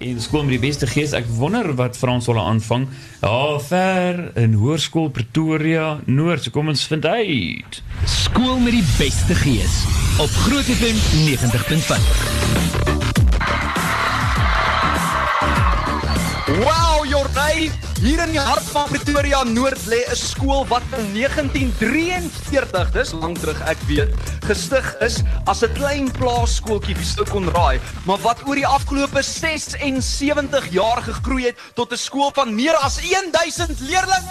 En 0.00 0.20
skool 0.20 0.46
met 0.48 0.54
die 0.54 0.62
beste 0.62 0.86
gees. 0.88 1.12
Ek 1.12 1.26
wonder 1.36 1.74
wat 1.76 1.96
Frans 2.00 2.24
hulle 2.30 2.40
aanvang. 2.40 2.86
Ja, 3.20 3.58
ver 3.60 4.30
in 4.40 4.54
Hoërskool 4.56 5.10
Pretoria 5.12 5.98
Noord. 6.06 6.46
So 6.46 6.54
kom 6.54 6.72
ons 6.72 6.86
vind 6.88 7.04
uit. 7.04 7.82
Skool 8.08 8.56
met 8.64 8.72
die 8.78 8.86
beste 8.96 9.36
gees 9.42 9.82
op 10.16 10.32
Groot 10.46 10.64
FM 10.72 10.96
90.5. 11.28 12.80
Wow, 16.64 16.89
Jordy, 17.50 17.70
hier 17.98 18.20
in 18.22 18.30
die 18.30 18.38
hart 18.38 18.66
van 18.70 18.86
Pretoria 18.86 19.40
Noord 19.42 19.82
lê 19.90 19.98
'n 20.06 20.14
skool 20.14 20.62
wat 20.70 20.86
in 20.98 21.08
1943, 21.12 22.90
dis 22.94 23.10
lank 23.12 23.40
terug 23.42 23.58
ek 23.66 23.80
weet, 23.88 24.12
gestig 24.46 24.86
is 25.02 25.22
as 25.50 25.64
'n 25.64 25.72
klein 25.74 26.10
plaaskooltjie 26.14 26.94
wie 26.94 27.04
sou 27.04 27.26
kon 27.26 27.50
raai, 27.50 27.80
maar 28.06 28.22
wat 28.22 28.46
oor 28.46 28.54
die 28.54 28.66
afgelope 28.66 29.22
76 29.22 30.70
jaar 30.70 31.02
gegroei 31.02 31.46
het 31.46 31.58
tot 31.74 31.92
'n 31.92 31.98
skool 31.98 32.30
van 32.34 32.54
meer 32.54 32.76
as 32.76 33.00
1000 33.02 33.80
leerders. 33.80 34.30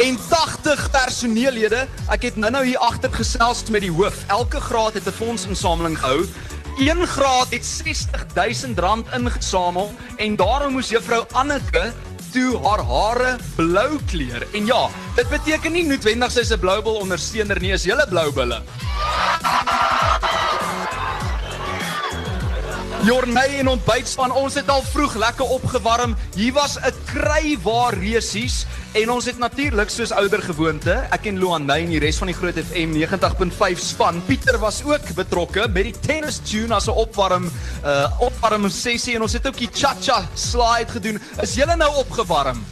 En 0.00 0.16
80 0.28 0.90
personeellede. 0.90 1.86
Ek 2.08 2.22
het 2.22 2.36
nou-nou 2.36 2.64
hier 2.64 2.78
agter 2.78 3.12
gesels 3.12 3.68
met 3.68 3.82
die 3.82 3.92
hoof. 3.92 4.24
Elke 4.26 4.60
graad 4.60 4.94
het 4.94 5.06
'n 5.06 5.12
fondsinsameling 5.12 5.98
gehou 5.98 6.24
Een 6.82 7.06
graad 7.06 7.50
het 7.50 7.62
R60000 7.62 8.70
ingesamel 9.14 9.92
en 10.16 10.36
daarom 10.36 10.72
moes 10.72 10.88
juffrou 10.88 11.24
Anneke 11.32 11.92
toe 12.32 12.58
haar 12.64 12.82
hare 12.82 13.36
blou 13.54 14.00
kleur. 14.10 14.46
En 14.52 14.66
ja, 14.66 14.88
dit 15.14 15.28
beteken 15.30 15.72
nie 15.72 15.84
noodwendig 15.86 16.32
sy 16.34 16.42
is 16.42 16.50
'n 16.50 16.58
bloubil 16.58 16.98
ondersteuner 17.04 17.60
nie, 17.60 17.70
is 17.72 17.84
julle 17.84 18.06
blou 18.08 18.32
bulle. 18.32 18.62
Jorney 23.02 23.58
en 23.58 23.68
ontbytspan, 23.68 24.32
ons 24.32 24.54
het 24.54 24.68
al 24.68 24.82
vroeg 24.82 25.14
lekker 25.14 25.44
opgewarm. 25.44 26.16
Hier 26.34 26.52
was 26.52 26.78
'n 26.78 26.94
krywaar 27.04 27.94
resies 27.94 28.66
en 28.92 29.10
ons 29.10 29.24
het 29.24 29.38
natuurlik 29.40 29.90
soos 29.92 30.12
ouer 30.16 30.42
gewoonte, 30.44 30.94
ek 31.14 31.28
en 31.30 31.38
Luanay 31.40 31.86
en 31.86 31.92
die 31.94 32.00
res 32.02 32.18
van 32.20 32.28
die 32.28 32.36
Groot 32.36 32.58
FM 32.60 32.92
90.5 32.98 33.80
span. 33.80 34.20
Pieter 34.26 34.58
was 34.60 34.82
ook 34.84 35.14
betrokke 35.16 35.64
met 35.72 35.88
die 35.88 35.96
tennis 36.04 36.40
tune 36.44 36.74
as 36.74 36.88
'n 36.88 36.98
opwarm 37.04 37.50
uh 37.84 38.06
opwarm 38.20 38.68
sessie 38.68 39.14
en 39.14 39.22
ons 39.22 39.32
het 39.32 39.46
ook 39.46 39.56
die 39.56 39.70
cha-cha 39.72 40.28
slide 40.34 40.92
gedoen. 40.92 41.20
Is 41.42 41.54
julle 41.54 41.76
nou 41.76 41.92
opgewarm? 42.04 42.64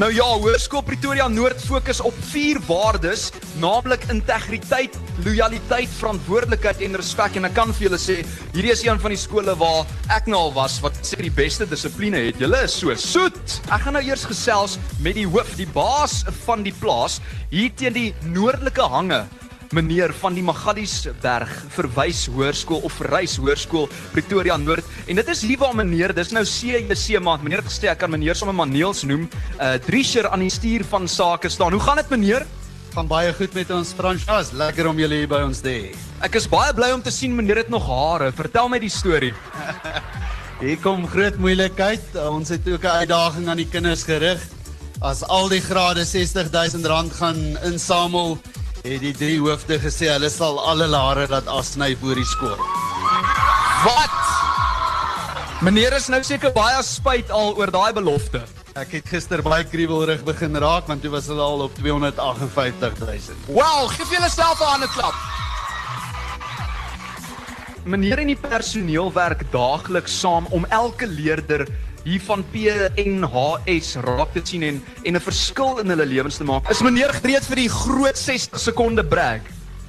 Nou 0.00 0.08
ja, 0.16 0.24
Hoërskool 0.24 0.80
Pretoria 0.80 1.26
Noord 1.28 1.60
fokus 1.60 1.98
op 2.00 2.16
vier 2.30 2.56
waardes, 2.64 3.26
naamlik 3.60 4.06
integriteit, 4.08 4.94
lojaliteit, 5.26 5.90
verantwoordelikheid 5.98 6.80
en 6.86 6.96
respek 6.96 7.36
en 7.36 7.48
ek 7.50 7.52
kan 7.58 7.74
vir 7.76 7.84
julle 7.90 7.98
sê, 8.00 8.16
hierdie 8.54 8.72
is 8.72 8.80
een 8.86 9.02
van 9.02 9.12
die 9.12 9.20
skole 9.20 9.52
waar 9.60 9.90
ek 10.16 10.30
nou 10.32 10.40
al 10.46 10.54
was 10.56 10.78
wat 10.80 10.96
sê 11.04 11.18
die 11.20 11.34
beste 11.36 11.68
dissipline 11.68 12.22
het. 12.30 12.40
Julle 12.40 12.62
is 12.64 12.78
so 12.80 12.96
soet. 12.96 13.58
Ek 13.68 13.84
gaan 13.84 13.98
nou 13.98 14.02
eers 14.06 14.24
gesels 14.30 14.78
met 15.04 15.20
die 15.20 15.26
hoof, 15.28 15.52
die 15.60 15.68
baas 15.76 16.22
van 16.46 16.64
die 16.64 16.72
plaas 16.80 17.18
hier 17.52 17.68
teen 17.76 17.98
die 17.98 18.08
noordelike 18.32 18.88
hange 18.96 19.26
meneer 19.70 20.10
van 20.18 20.34
die 20.34 20.42
Magaliesberg 20.42 21.50
verwys 21.76 22.24
hoërskool 22.30 22.82
of 22.86 22.96
verrys 22.98 23.36
hoërskool 23.38 23.86
Pretoria 24.10 24.56
Noord. 24.58 24.86
En 25.06 25.20
dit 25.20 25.28
is 25.30 25.42
hier 25.46 25.60
waar 25.60 25.76
meneer 25.78 26.14
dis 26.16 26.32
nou 26.34 26.42
CJC 26.42 27.20
maand. 27.22 27.44
Meneer 27.46 27.62
gesê 27.66 27.90
ek 27.92 28.00
kan 28.02 28.10
meneer 28.10 28.38
sommer 28.38 28.56
Maneels 28.56 29.04
noem. 29.06 29.28
Uh 29.60 29.76
Drischer 29.84 30.26
aan 30.30 30.42
die 30.42 30.50
stuur 30.50 30.82
van 30.90 31.06
sake 31.08 31.48
staan. 31.48 31.76
Hoe 31.76 31.82
gaan 31.84 32.02
dit 32.02 32.10
meneer? 32.10 32.46
Gaan 32.96 33.06
baie 33.06 33.30
goed 33.38 33.54
met 33.54 33.70
ons 33.70 33.94
Fransjas 33.94 34.50
lekker 34.58 34.90
om 34.90 34.98
julle 34.98 35.22
hier 35.22 35.30
by 35.30 35.44
ons 35.46 35.62
te 35.62 35.70
hê. 35.70 35.94
Ek 36.26 36.34
is 36.40 36.50
baie 36.50 36.74
bly 36.74 36.90
om 36.96 37.02
te 37.02 37.14
sien 37.14 37.36
meneer 37.36 37.62
het 37.62 37.70
nog 37.70 37.86
hare. 37.86 38.32
Vertel 38.34 38.68
my 38.72 38.82
die 38.82 38.90
storie. 38.90 39.34
Hier 40.60 40.76
kom 40.82 41.06
groot 41.08 41.38
moeilikheid. 41.40 42.02
Ons 42.28 42.50
het 42.52 42.66
ook 42.68 42.82
'n 42.84 43.06
uitdaging 43.06 43.46
aan 43.48 43.62
die 43.62 43.70
kinders 43.70 44.02
gerig. 44.04 44.42
As 45.00 45.22
al 45.22 45.48
die 45.48 45.62
grade 45.62 46.04
60000 46.04 46.84
rand 46.84 47.12
gaan 47.12 47.38
insamel 47.64 48.36
het 48.80 49.02
die 49.02 49.12
drie 49.12 49.38
hoofde 49.40 49.76
gesê 49.80 50.08
hulle 50.08 50.30
sal 50.32 50.56
alle 50.64 50.86
lare 50.88 51.26
laat 51.28 51.48
afsny 51.50 51.92
voor 52.00 52.16
die 52.16 52.28
skool. 52.28 52.56
Wat? 53.84 54.16
Meneer 55.60 55.92
is 55.98 56.08
nou 56.08 56.22
seker 56.24 56.52
baie 56.56 56.80
spyt 56.86 57.28
al 57.34 57.52
oor 57.60 57.72
daai 57.72 57.92
belofte. 57.96 58.40
Ek 58.80 58.94
het 58.96 59.10
gister 59.12 59.42
baie 59.44 59.66
kriebelrig 59.68 60.22
begin 60.24 60.56
raak 60.62 60.88
want 60.88 61.04
toe 61.04 61.12
was 61.12 61.28
hulle 61.28 61.44
al 61.44 61.66
op 61.66 61.76
258000. 61.76 63.50
Wow, 63.52 63.90
gee 63.92 64.06
vir 64.06 64.20
jouself 64.24 64.60
'n 64.60 64.72
hande 64.72 64.88
klap. 64.94 65.14
Meneer 67.84 68.18
en 68.20 68.32
die 68.32 68.36
personeel 68.36 69.12
werk 69.12 69.44
daagliks 69.52 70.20
saam 70.20 70.46
om 70.50 70.64
elke 70.68 71.06
leerder 71.06 71.66
hier 72.04 72.20
van 72.24 72.44
PNHS 72.52 73.94
raak 74.04 74.32
te 74.32 74.42
sien 74.44 74.62
en 74.62 74.82
en 75.04 75.16
'n 75.16 75.20
verskil 75.20 75.78
in 75.78 75.88
hulle 75.88 76.06
lewens 76.06 76.36
te 76.36 76.44
maak. 76.44 76.70
Is 76.70 76.82
meneer 76.82 77.12
gereed 77.12 77.44
vir 77.44 77.56
die 77.56 77.68
groot 77.68 78.18
60 78.18 78.60
sekonde 78.60 79.04
brag? 79.04 79.40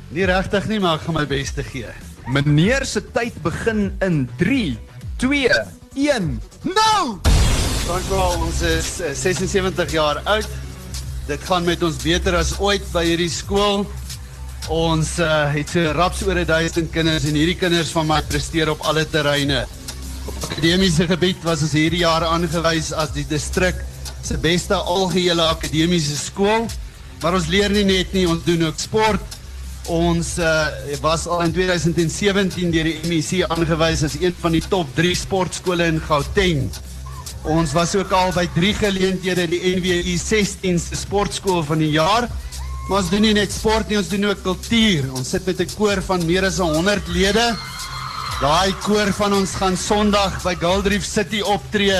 Nie 0.09 0.25
regtig 0.25 0.67
nie, 0.67 0.79
maar 0.79 0.99
ek 0.99 1.01
gaan 1.07 1.15
my 1.15 1.27
bes 1.27 1.51
te 1.51 1.63
gee. 1.63 1.87
Meneer 2.27 2.85
se 2.85 3.01
tyd 3.01 3.33
begin 3.41 3.95
in 4.01 4.29
3 4.37 4.77
2 5.17 5.49
1 5.95 6.41
Nou! 6.61 7.19
Dankbaar 7.87 8.37
ons 8.37 8.61
is 8.61 8.99
76 9.13 9.85
eh, 9.85 9.91
jaar 9.91 10.21
oud. 10.23 10.47
Dit 11.27 11.43
gaan 11.43 11.65
met 11.65 11.83
ons 11.83 11.97
beter 12.03 12.35
as 12.35 12.53
ooit 12.59 12.85
by 12.93 13.03
hierdie 13.05 13.31
skool. 13.31 13.85
Ons 14.69 15.15
uh, 15.19 15.49
het 15.51 15.71
so 15.73 15.91
raps 15.97 16.21
oor 16.27 16.37
1000 16.45 16.91
kinders 16.93 17.25
en 17.25 17.35
hierdie 17.35 17.57
kinders 17.57 17.89
van 17.95 18.07
my 18.07 18.19
presteer 18.29 18.69
op 18.69 18.83
alle 18.85 19.07
terreine. 19.09 19.65
Akademiese 20.51 21.07
gebied 21.09 21.41
was 21.43 21.63
ons 21.65 21.73
hierdie 21.73 22.03
jaar 22.03 22.25
aangewys 22.27 22.91
as 22.93 23.13
die 23.15 23.25
distrik 23.27 23.79
se 24.21 24.37
beste 24.37 24.75
algehele 24.77 25.47
akademiese 25.49 26.17
skool. 26.17 26.67
Maar 27.21 27.37
ons 27.37 27.49
leer 27.53 27.73
nie 27.73 27.85
net 27.85 28.13
nie, 28.13 28.27
ons 28.29 28.43
doen 28.45 28.67
ook 28.67 28.79
sport. 28.81 29.37
Ons 29.89 30.35
uh, 30.37 30.67
was 31.01 31.25
al 31.25 31.41
in 31.47 31.53
2017 31.55 32.69
deur 32.73 32.89
die 32.89 33.09
MEC 33.09 33.49
aangewys 33.49 34.05
as 34.05 34.19
een 34.21 34.35
van 34.41 34.53
die 34.57 34.63
top 34.69 34.89
3 34.97 35.15
sportskole 35.23 35.89
in 35.89 35.99
Gauteng. 36.05 36.69
Ons 37.49 37.73
was 37.73 37.95
ook 37.97 38.13
al 38.13 38.29
by 38.35 38.45
3 38.53 38.73
geleenthede 38.83 39.47
die 39.49 39.61
NWI 39.77 40.17
16 40.21 40.77
se 40.79 40.97
sportskool 40.99 41.63
van 41.65 41.81
die 41.81 41.93
jaar. 41.95 42.29
Maar 42.87 42.99
ons 43.01 43.09
doen 43.09 43.23
nie 43.25 43.33
net 43.33 43.53
sport 43.53 43.89
nie, 43.89 43.97
ons 43.97 44.09
doen 44.11 44.29
ook 44.29 44.41
kultuur. 44.45 45.09
Ons 45.17 45.33
sit 45.33 45.45
met 45.45 45.61
'n 45.61 45.69
koor 45.77 46.01
van 46.05 46.25
meer 46.25 46.45
as 46.45 46.57
100 46.57 47.07
lede. 47.07 47.55
Daai 48.41 48.73
koor 48.81 49.11
van 49.13 49.35
ons 49.37 49.51
gaan 49.53 49.75
Sondag 49.77 50.39
by 50.41 50.55
Goldreef 50.57 51.03
City 51.05 51.43
optree 51.45 51.97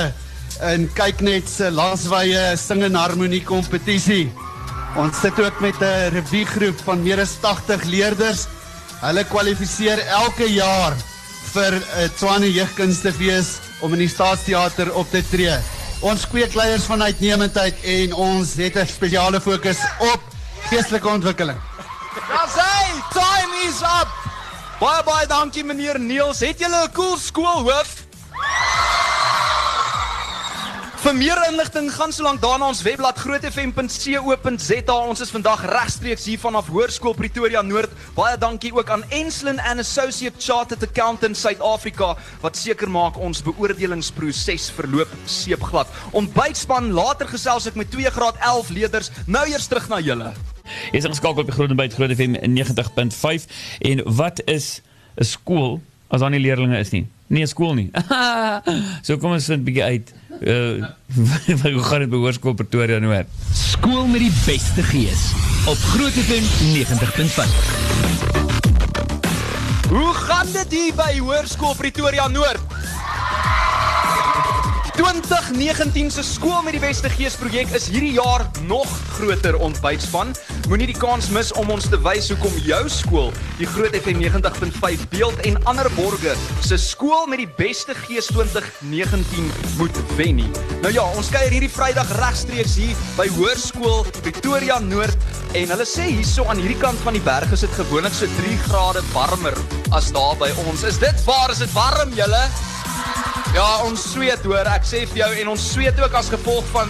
in 0.72 0.88
kyknet 0.96 1.46
se 1.46 1.68
landswye 1.70 2.56
sing 2.58 2.80
en 2.82 2.96
harmonie 2.98 3.44
kompetisie. 3.46 4.24
Ons 4.98 5.20
sit 5.22 5.38
ook 5.38 5.60
met 5.62 5.78
'n 5.78 6.10
revue 6.10 6.44
groep 6.44 6.80
van 6.82 7.02
meer 7.02 7.20
as 7.22 7.36
80 7.38 7.84
leerders. 7.84 8.48
Hulle 9.02 9.24
kwalifiseer 9.24 10.02
elke 10.06 10.48
jaar 10.50 10.96
vir 11.54 11.78
'n 11.78 12.10
Tshwane 12.16 12.50
Jeugkunstefees 12.50 13.60
om 13.80 13.92
in 13.92 14.02
die 14.02 14.08
Staatsteater 14.08 14.92
op 14.94 15.06
te 15.10 15.22
tree. 15.30 15.54
Ons 16.00 16.26
kweekleiers 16.26 16.90
van 16.90 17.02
uitnemendheid 17.02 17.74
en 17.84 18.14
ons 18.14 18.54
het 18.56 18.76
'n 18.76 18.86
spesiale 18.86 19.40
fokus 19.40 19.78
op 20.00 20.20
geestelike 20.70 21.08
ontwikkeling. 21.08 21.58
Daar's 22.28 22.54
hy, 22.58 23.00
time 23.14 23.54
is 23.68 23.80
up. 23.82 24.21
Baie 24.82 25.02
baie 25.06 25.26
dankie 25.30 25.62
meneer 25.62 25.94
Niels. 26.02 26.40
Het 26.42 26.58
julle 26.58 26.80
'n 26.88 26.92
cool 26.92 27.14
skoolhoof? 27.16 27.90
Vir 31.02 31.14
meer 31.14 31.38
inligting 31.48 31.92
gaan 31.92 32.12
so 32.12 32.22
lank 32.22 32.40
daarna 32.40 32.66
ons 32.66 32.82
webblad 32.82 33.18
grootfm.co.za. 33.18 34.94
Ons 34.94 35.20
is 35.20 35.30
vandag 35.30 35.64
regstreeks 35.64 36.24
hier 36.24 36.38
vanaf 36.38 36.66
Hoërskool 36.66 37.14
Pretoria 37.14 37.62
Noord. 37.62 37.90
Baie 38.14 38.36
dankie 38.38 38.74
ook 38.74 38.90
aan 38.90 39.04
Enslin 39.10 39.60
and 39.60 39.78
Associate 39.78 40.36
Chartered 40.38 40.82
Accountants 40.82 41.40
Suid-Afrika 41.40 42.16
wat 42.40 42.56
seker 42.56 42.90
maak 42.90 43.16
ons 43.16 43.42
beoordelingsproses 43.42 44.70
verloop 44.70 45.08
seepglad. 45.26 45.86
Ontbytspan 46.10 46.90
later 46.92 47.28
gesels 47.28 47.66
ek 47.66 47.74
met 47.74 47.90
2 47.90 48.10
graad 48.10 48.36
11 48.40 48.68
leerders. 48.70 49.10
Nou 49.26 49.46
eers 49.46 49.66
terug 49.66 49.88
na 49.88 50.00
julle. 50.00 50.34
Is 50.92 51.04
ons 51.08 51.16
skakel 51.16 51.44
op 51.44 51.50
die 51.50 51.54
Groot 51.56 51.70
Ontbyt 51.70 51.94
Groot 51.94 52.12
FM 52.14 52.36
90.5 52.58 53.46
en 53.90 54.02
wat 54.18 54.42
is 54.44 54.80
'n 55.16 55.24
skool 55.24 55.80
as 56.08 56.20
daar 56.20 56.30
nie 56.30 56.40
leerders 56.40 56.78
is 56.78 56.90
nie? 56.90 57.06
Nee, 57.26 57.46
skool 57.46 57.74
nie. 57.74 57.90
so 59.06 59.16
kom 59.16 59.32
ons 59.32 59.46
vind 59.46 59.60
'n 59.60 59.64
bietjie 59.64 59.84
uit. 59.84 60.12
Uh 60.40 60.84
hoe 61.76 61.82
gaan 61.82 62.00
dit 62.00 62.10
by 62.10 62.16
Hoërskool 62.16 62.54
Pretoria 62.54 62.98
Noord? 62.98 63.26
Skool 63.52 64.06
met 64.06 64.20
die 64.20 64.32
beste 64.44 64.82
gees 64.82 65.32
op 65.66 65.78
Groot 65.92 66.12
FM 66.12 66.44
90.5. 66.74 68.02
Hoe 69.92 70.14
gaan 70.14 70.46
dit 70.52 70.72
hier 70.72 70.94
by 70.94 71.18
Hoërskool 71.18 71.74
Pretoria 71.76 72.28
Noord? 72.28 72.60
2019 74.92 76.10
se 76.10 76.22
skool 76.22 76.60
met 76.62 76.74
die 76.76 76.80
beste 76.82 77.08
gees 77.08 77.32
projek 77.40 77.70
is 77.72 77.86
hierdie 77.88 78.12
jaar 78.12 78.42
nog 78.68 78.88
groter 79.14 79.56
ontbytspan. 79.56 80.34
Moenie 80.68 80.90
die 80.90 80.96
kans 80.98 81.30
mis 81.32 81.48
om 81.56 81.70
ons 81.72 81.86
te 81.88 81.96
wys 82.04 82.28
hoekom 82.28 82.58
jou 82.60 82.80
skool 82.92 83.30
die 83.56 83.68
Groot 83.72 83.94
FM 83.96 84.20
90.5 84.20 85.06
beeld 85.14 85.40
en 85.48 85.56
ander 85.70 85.88
borgers 85.96 86.42
se 86.66 86.76
skool 86.80 87.24
met 87.30 87.40
die 87.40 87.48
beste 87.56 87.96
gees 88.02 88.28
2019 88.34 89.48
moet 89.78 90.00
wen 90.18 90.42
nie. 90.42 90.50
Nou 90.84 90.92
ja, 90.92 91.06
ons 91.16 91.30
kuier 91.32 91.54
hierdie 91.54 91.72
Vrydag 91.72 92.12
regstreeks 92.20 92.76
hier 92.82 93.06
by 93.16 93.30
Hoërskool 93.38 94.04
Pretoria 94.20 94.76
Noord 94.84 95.56
en 95.56 95.72
hulle 95.72 95.88
sê 95.88 96.10
hierso 96.10 96.44
aan 96.52 96.60
hierdie 96.60 96.80
kant 96.82 97.00
van 97.06 97.16
die 97.16 97.24
berg 97.24 97.56
is 97.56 97.64
dit 97.64 97.80
gewoonlik 97.80 98.12
so 98.16 98.28
3 98.42 98.60
grade 98.66 99.04
warmer 99.16 99.56
as 99.96 100.12
daar 100.12 100.36
by 100.40 100.52
ons. 100.66 100.84
Is 100.84 101.00
dit 101.00 101.24
waar? 101.24 101.48
Is 101.56 101.64
dit 101.64 101.74
warm 101.76 102.12
julle? 102.18 102.44
Ja, 103.52 103.82
ons 103.84 104.00
sweet 104.14 104.40
hoor. 104.48 104.64
Ek 104.72 104.86
sê 104.88 105.02
vir 105.10 105.18
jou 105.18 105.26
en 105.42 105.50
ons 105.52 105.64
sweet 105.74 105.98
ook 106.00 106.14
as 106.16 106.30
gevolg 106.32 106.64
van 106.72 106.88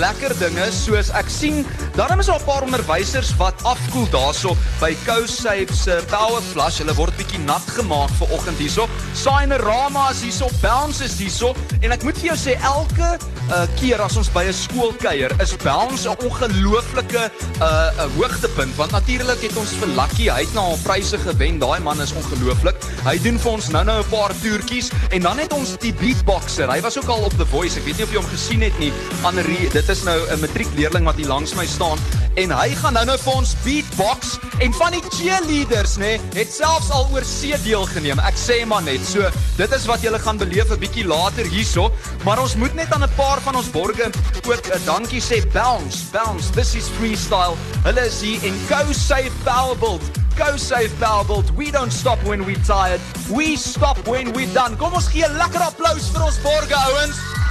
lekker 0.00 0.32
dinge 0.38 0.66
soos 0.72 1.10
ek 1.10 1.28
sien 1.28 1.64
daarom 1.94 2.20
is 2.20 2.26
daar 2.26 2.40
'n 2.40 2.44
paar 2.44 2.62
onderwysers 2.62 3.36
wat 3.36 3.54
afkoel 3.62 4.08
daarso 4.10 4.56
by 4.80 4.96
CoSafe 5.04 5.74
se 5.74 6.02
Power 6.10 6.42
Flush. 6.42 6.78
Hulle 6.78 6.94
word 6.94 7.16
bietjie 7.16 7.38
nat 7.38 7.62
gemaak 7.76 8.10
vir 8.18 8.28
oggend 8.30 8.58
hierso. 8.58 8.88
Sainerama 9.12 10.10
is 10.10 10.22
hierso, 10.22 10.48
Bounce 10.60 11.04
is 11.04 11.18
hierso 11.18 11.54
en 11.80 11.92
ek 11.92 12.02
moet 12.02 12.18
vir 12.18 12.34
jou 12.34 12.36
sê 12.36 12.58
elke 12.62 13.18
uh, 13.50 13.66
keer 13.76 14.00
as 14.00 14.16
ons 14.16 14.28
by 14.28 14.44
'n 14.44 14.52
skool 14.52 14.92
kuier, 14.98 15.30
is 15.40 15.56
Bounce 15.56 16.08
'n 16.08 16.16
ongelooflike 16.24 17.30
'n 17.30 17.62
uh, 17.62 18.04
'n 18.04 18.10
hoogtepunt 18.16 18.74
want 18.76 18.90
natuurlik 18.90 19.40
het 19.42 19.56
ons 19.56 19.70
vir 19.80 19.88
Lucky, 19.88 20.28
hy 20.28 20.40
het 20.40 20.54
nou 20.54 20.64
al 20.64 20.78
pryse 20.82 21.18
gewen. 21.18 21.58
Daai 21.58 21.80
man 21.80 22.00
is 22.00 22.12
ongelooflik. 22.12 22.76
Hy 23.04 23.18
doen 23.22 23.38
vir 23.38 23.52
ons 23.52 23.68
nou-nou 23.68 23.98
'n 24.00 24.08
paar 24.10 24.32
toertjies 24.42 24.90
en 25.10 25.22
dan 25.22 25.38
het 25.38 25.52
ons 25.52 25.76
die 25.78 25.92
beatboxer. 25.92 26.70
Hy 26.70 26.80
was 26.80 26.98
ook 26.98 27.08
al 27.08 27.22
op 27.24 27.34
The 27.36 27.46
Voice. 27.46 27.78
Ek 27.78 27.84
weet 27.84 27.96
nie 27.96 28.04
of 28.04 28.12
jy 28.12 28.16
hom 28.16 28.30
gesien 28.30 28.62
het 28.62 28.78
nie. 28.78 28.92
Annelie 29.22 29.70
dit 29.74 29.88
is 29.88 30.02
nou 30.06 30.18
'n 30.30 30.40
matriekleerling 30.40 31.04
wat 31.04 31.16
hier 31.18 31.26
langs 31.26 31.54
my 31.54 31.66
staan 31.66 31.98
en 32.34 32.50
hy 32.50 32.74
gaan 32.78 32.92
nou 32.92 33.04
nou 33.04 33.16
vir 33.18 33.32
ons 33.32 33.54
beatbox 33.64 34.38
en 34.58 34.72
van 34.72 34.92
die 34.94 35.02
cheerleaders 35.10 35.96
nê 35.98 36.20
het 36.34 36.52
selfs 36.52 36.90
al 36.90 37.08
oor 37.12 37.24
see 37.24 37.58
deelgeneem. 37.62 38.18
Ek 38.18 38.38
sê 38.38 38.64
maar 38.66 38.82
net, 38.82 39.02
so 39.06 39.30
dit 39.56 39.72
is 39.72 39.86
wat 39.86 40.02
julle 40.02 40.18
gaan 40.18 40.38
beleef 40.38 40.70
'n 40.70 40.78
bietjie 40.78 41.06
later 41.06 41.44
hierso, 41.44 41.90
maar 42.24 42.38
ons 42.38 42.54
moet 42.54 42.74
net 42.74 42.92
aan 42.92 43.02
'n 43.02 43.14
paar 43.16 43.40
van 43.40 43.56
ons 43.56 43.70
borge 43.70 44.10
ook 44.46 44.66
'n 44.74 44.84
dankie 44.84 45.22
sê. 45.22 45.42
Bounce, 45.52 45.98
bounce. 46.12 46.50
This 46.52 46.74
is 46.74 46.86
freestyle. 46.98 47.56
Hulle 47.82 48.06
is 48.06 48.20
hier 48.20 48.44
en 48.44 48.54
Go 48.68 48.92
Save 48.92 49.32
Powerbuild. 49.44 50.02
Go 50.36 50.56
Save 50.56 50.90
Powerbuild. 50.98 51.50
We 51.56 51.70
don't 51.70 51.92
stop 51.92 52.18
when 52.22 52.44
we're 52.44 52.64
tired. 52.66 53.00
We 53.28 53.56
stop 53.56 53.98
when 54.06 54.32
we're 54.32 54.52
done. 54.52 54.76
Kom 54.76 54.92
ons 54.92 55.06
gee 55.06 55.24
'n 55.24 55.36
lekker 55.36 55.60
applous 55.60 56.10
vir 56.12 56.22
ons 56.22 56.40
borge 56.42 56.74
ouens. 56.74 57.43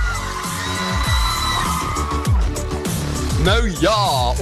Nou 3.43 3.67
ja, 3.83 3.95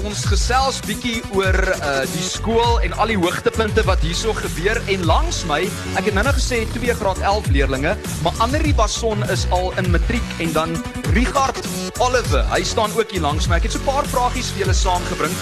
ons 0.06 0.20
gesels 0.30 0.78
bietjie 0.86 1.24
oor 1.34 1.56
uh 1.74 2.04
die 2.12 2.22
skool 2.22 2.84
en 2.86 2.94
al 3.02 3.10
die 3.10 3.18
hoogtepunte 3.18 3.82
wat 3.88 4.04
hierso 4.06 4.36
gebeur 4.38 4.78
en 4.94 5.08
langs 5.10 5.40
my, 5.50 5.64
ek 5.98 6.12
het 6.12 6.14
nou-nou 6.14 6.36
gesê 6.38 6.60
2 6.76 6.94
graad 7.00 7.18
11 7.26 7.50
leerdlinge, 7.56 7.96
maar 8.22 8.38
Annelie 8.46 8.76
Bason 8.78 9.26
is 9.34 9.48
al 9.58 9.74
in 9.82 9.90
matriek 9.90 10.36
en 10.46 10.54
dan 10.54 10.78
Richard 11.16 11.58
Olive, 11.98 12.44
hy 12.54 12.62
staan 12.62 12.94
ook 12.94 13.10
hier 13.10 13.26
langs 13.26 13.50
my. 13.50 13.58
Ek 13.58 13.66
het 13.66 13.74
so 13.74 13.82
'n 13.82 13.90
paar 13.90 14.06
vragies 14.06 14.54
vir 14.54 14.66
julle 14.66 14.78
saamgebring. 14.78 15.34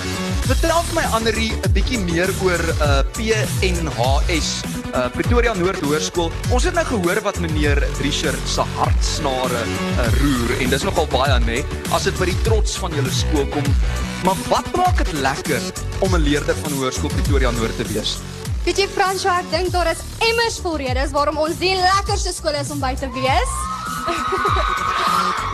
Vertel 0.47 0.79
vir 0.87 0.95
my 0.95 1.05
Annelie 1.11 1.51
'n 1.51 1.73
bietjie 1.75 1.99
meer 1.99 2.31
oor 2.39 2.63
uh 2.79 3.03
PNHS, 3.11 4.63
uh 4.93 5.05
Pretoria 5.13 5.53
Noord 5.53 5.83
Hoërskool. 5.85 6.31
Ons 6.55 6.65
het 6.67 6.75
nou 6.77 6.85
gehoor 6.87 7.21
wat 7.25 7.39
meneer 7.43 7.81
Richard 8.01 8.41
se 8.49 8.65
hartsnare 8.77 9.61
uh, 9.65 10.07
roer 10.19 10.55
en 10.63 10.73
dis 10.73 10.85
nogal 10.87 11.07
baie 11.11 11.37
nê, 11.45 11.59
as 11.95 12.07
dit 12.09 12.19
by 12.19 12.29
die 12.31 12.37
trots 12.45 12.77
van 12.81 12.95
julle 12.97 13.13
skool 13.13 13.47
kom. 13.53 13.65
Maar 14.25 14.43
wat 14.49 14.69
maak 14.77 15.03
dit 15.03 15.13
lekker 15.21 15.61
om 16.05 16.15
'n 16.15 16.23
leerder 16.25 16.55
van 16.63 16.77
Hoërskool 16.79 17.13
Pretoria 17.13 17.51
Noord 17.51 17.77
te 17.77 17.87
wees? 17.93 18.17
Weet 18.65 18.77
jy 18.77 18.87
Fransjo, 18.87 19.29
ek 19.29 19.51
dink 19.51 19.71
daar 19.71 19.91
is 19.91 20.03
emmers 20.19 20.59
vol 20.59 20.77
redes 20.77 21.11
waarom 21.11 21.37
ons 21.37 21.57
die 21.57 21.75
lekkerste 21.75 22.33
skool 22.33 22.57
is 22.59 22.71
om 22.71 22.79
by 22.79 22.95
te 22.95 23.09
wees. 23.15 23.51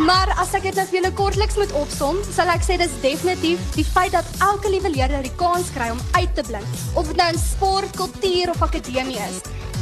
maar 0.08 0.32
as 0.42 0.54
ek 0.58 0.68
dit 0.70 0.78
nou 0.78 0.86
vir 0.90 1.00
julle 1.00 1.12
kortliks 1.18 1.58
moet 1.60 1.74
opsom, 1.80 2.20
sal 2.36 2.50
ek 2.54 2.66
sê 2.66 2.78
dis 2.82 2.94
definitief 3.04 3.62
die 3.76 3.86
feit 3.88 4.14
dat 4.16 4.28
elke 4.46 4.72
liewe 4.74 4.92
leerder 4.94 5.24
die 5.26 5.36
kans 5.40 5.72
kry 5.76 5.92
om 5.94 6.02
uit 6.18 6.34
te 6.38 6.44
blink, 6.48 6.82
of 6.96 7.08
dit 7.12 7.20
nou 7.20 7.30
in 7.34 7.40
sport, 7.40 7.96
kultuur 7.98 8.54
of 8.56 8.66
akademie 8.66 9.22
is. 9.28 9.40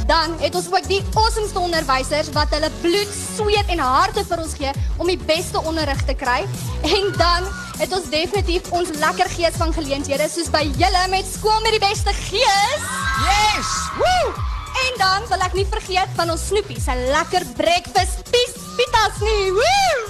Dan 0.08 0.36
het 0.42 0.54
ons 0.54 0.68
ook 0.68 0.88
die 0.88 1.00
awesomeste 1.16 1.58
onderwysers 1.58 2.30
wat 2.36 2.52
hulle 2.52 2.68
bloed, 2.82 3.12
sweet 3.36 3.70
en 3.72 3.80
harte 3.80 4.24
vir 4.28 4.42
ons 4.42 4.56
gee 4.58 4.72
om 5.00 5.08
die 5.08 5.20
beste 5.20 5.62
onderrig 5.64 6.04
te 6.04 6.16
kry. 6.18 6.42
En 6.84 7.12
dan 7.16 7.48
het 7.80 7.92
ons 7.96 8.10
definitief 8.12 8.68
ons 8.76 8.92
lekker 9.00 9.32
gees 9.38 9.56
van 9.60 9.72
geleenthede 9.72 10.28
soos 10.28 10.52
by 10.52 10.66
julle 10.76 11.06
met 11.14 11.28
skool 11.28 11.62
met 11.64 11.78
die 11.78 11.86
beste 11.86 12.12
gees. 12.26 12.90
Yes! 13.24 13.78
Woo! 13.96 14.53
En 14.84 14.98
dan 15.00 15.28
wil 15.30 15.44
ek 15.46 15.54
nie 15.56 15.66
vergeet 15.68 16.10
van 16.18 16.30
ons 16.34 16.48
snoepie, 16.50 16.80
se 16.80 16.94
lekker 17.08 17.46
breakfast 17.56 18.26
pies 18.32 18.56
pitas 18.76 19.20
nie. 19.24 19.52
Woo! 19.56 20.00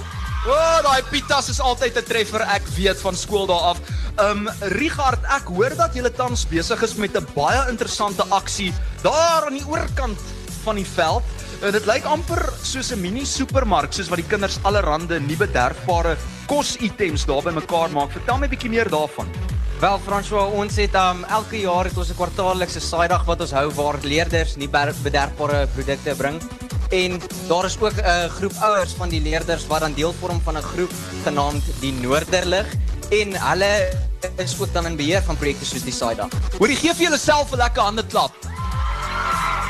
O, 0.45 0.53
oh, 0.53 0.79
daai 0.85 1.01
pitas 1.09 1.49
is 1.49 1.59
altyd 1.59 1.97
'n 1.97 2.05
treffer, 2.05 2.41
ek 2.41 2.65
weet 2.75 2.99
van 3.01 3.15
skool 3.15 3.47
daar 3.47 3.71
af. 3.71 3.79
Um 4.19 4.49
Richard, 4.77 5.23
ek 5.25 5.47
hoor 5.51 5.75
dat 5.75 5.95
jy 5.95 6.09
tans 6.15 6.45
besig 6.45 6.83
is 6.83 6.95
met 6.95 7.15
'n 7.15 7.27
baie 7.33 7.69
interessante 7.69 8.23
aksie 8.29 8.73
daar 9.01 9.47
aan 9.47 9.57
die 9.57 9.67
oorkant 9.67 10.19
van 10.63 10.75
die 10.75 10.87
veld. 10.87 11.23
Uh, 11.63 11.71
dit 11.71 11.85
lyk 11.85 12.03
amper 12.03 12.53
soos 12.63 12.91
'n 12.91 13.01
mini 13.01 13.25
supermark, 13.25 13.93
soos 13.93 14.09
wat 14.09 14.19
die 14.19 14.27
kinders 14.27 14.59
allerhande 14.63 15.19
nuwe 15.19 15.47
bederfbare 15.47 16.17
kositems 16.47 17.25
daar 17.25 17.43
bymekaar 17.43 17.89
maak. 17.91 18.11
Vertel 18.11 18.37
my 18.37 18.45
'n 18.45 18.49
bietjie 18.49 18.69
meer 18.69 18.89
daarvan. 18.89 19.54
Wel 19.85 19.99
François, 20.01 20.49
ons 20.57 20.77
het 20.81 20.95
um 20.97 21.19
elke 21.29 21.59
jaar 21.61 21.85
het 21.85 21.97
ons 22.01 22.09
'n 22.09 22.17
kwartaallikse 22.17 22.79
saaidag 22.81 23.25
wat 23.25 23.41
ons 23.41 23.51
hou 23.53 23.69
waar 23.77 23.97
leerders 24.01 24.55
nie 24.55 24.67
bederfbare 24.67 25.67
produkte 25.75 26.15
bring. 26.17 26.41
En 26.89 27.21
daar 27.47 27.65
is 27.65 27.77
ook 27.79 27.93
'n 27.93 27.99
uh, 28.01 28.25
groep 28.25 28.53
ouers 28.59 28.93
van 28.97 29.09
die 29.09 29.21
leerders 29.21 29.67
wat 29.67 29.79
dan 29.79 29.93
deel 29.93 30.13
vorm 30.19 30.41
van 30.41 30.57
'n 30.57 30.61
groep 30.61 30.91
genaamd 31.23 31.63
die 31.79 31.93
Noorderlig 31.93 32.65
en 33.09 33.35
hulle 33.35 33.93
is 34.37 34.59
ook 34.59 34.73
dan 34.73 34.85
in 34.85 34.95
beheer 34.95 35.21
van 35.21 35.37
projekte 35.37 35.65
soos 35.65 35.83
die 35.83 35.93
Saaidag. 35.93 36.29
Hoorie, 36.57 36.75
gee 36.75 36.93
vir 36.93 37.07
jouself 37.09 37.51
'n 37.51 37.57
lekker 37.57 37.83
hande 37.83 38.05
klap. 38.05 38.33